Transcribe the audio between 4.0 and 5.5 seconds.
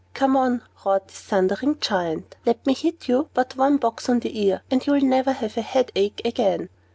on the ear, and you'll never